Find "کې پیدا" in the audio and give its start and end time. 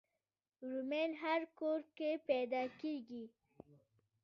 1.97-2.63